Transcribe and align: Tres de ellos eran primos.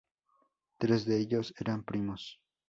Tres 0.79 1.05
de 1.05 1.19
ellos 1.19 1.53
eran 1.59 1.83
primos. 1.83 2.41